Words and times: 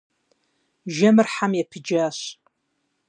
Жэмыр 0.95 1.27
хьэм 1.33 1.51
епыджащ. 1.61 2.17